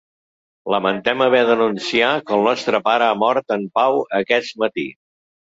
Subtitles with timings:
[0.75, 4.89] Lamentem haver d’anunciar que el nostre pare ha mort en pau aquest matí.